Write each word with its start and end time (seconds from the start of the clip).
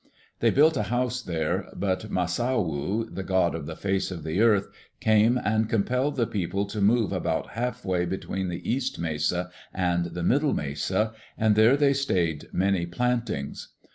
They 0.39 0.49
built 0.49 0.77
a 0.77 0.81
house 0.89 1.21
there, 1.21 1.69
but 1.75 2.09
Masauwu, 2.09 3.13
the 3.13 3.21
God 3.21 3.53
of 3.53 3.67
the 3.67 3.75
Face 3.75 4.09
of 4.09 4.23
the 4.23 4.41
Earth, 4.41 4.67
came 4.99 5.37
and 5.45 5.69
compelled 5.69 6.15
the 6.15 6.25
people 6.25 6.65
to 6.69 6.81
move 6.81 7.13
about 7.13 7.49
halfway 7.51 8.05
between 8.05 8.47
the 8.49 8.67
East 8.67 8.97
Mesa 8.97 9.51
and 9.71 10.05
the 10.05 10.23
Middle 10.23 10.55
Mesa 10.55 11.13
and 11.37 11.55
there 11.55 11.77
they 11.77 11.93
stayed 11.93 12.47
many 12.51 12.87
plantings. 12.87 13.73